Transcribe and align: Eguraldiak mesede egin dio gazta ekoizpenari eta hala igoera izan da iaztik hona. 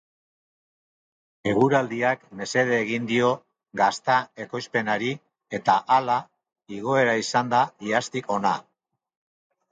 Eguraldiak 1.49 2.21
mesede 2.39 2.79
egin 2.85 3.03
dio 3.11 3.27
gazta 3.81 4.15
ekoizpenari 4.45 5.11
eta 5.57 5.75
hala 5.97 6.15
igoera 6.79 7.13
izan 7.25 7.53
da 7.53 7.61
iaztik 7.91 8.31
hona. 8.37 8.55